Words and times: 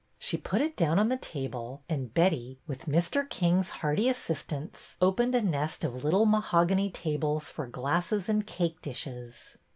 She 0.17 0.35
put 0.35 0.61
it 0.61 0.75
down 0.75 0.97
on 0.97 1.09
the 1.09 1.15
table, 1.17 1.83
and 1.87 2.11
Betty, 2.11 2.59
with 2.65 2.87
Mr. 2.87 3.29
King's 3.29 3.69
hearty 3.69 4.09
assistance, 4.09 4.97
opened 4.99 5.35
a 5.35 5.43
nest 5.43 5.83
of 5.83 6.03
little 6.03 6.25
mahogany 6.25 6.89
tables 6.89 7.49
for 7.49 7.67
glasses 7.67 8.27
and 8.27 8.47
cake 8.47 8.81
dishes. 8.81 9.57